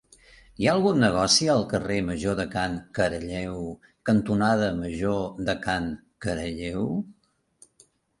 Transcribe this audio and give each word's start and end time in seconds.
Hi 0.61 0.67
ha 0.67 0.71
algun 0.75 0.95
negoci 1.01 1.49
al 1.55 1.59
carrer 1.73 1.97
Major 2.07 2.37
de 2.39 2.45
Can 2.55 2.77
Caralleu 2.99 3.59
cantonada 4.11 4.71
Major 4.79 5.19
de 5.51 5.55
Can 5.67 5.87
Caralleu? 6.27 6.89